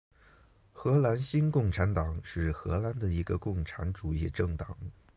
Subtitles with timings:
[0.71, 4.75] 荷兰新共产党是荷兰的一个共产主义政党。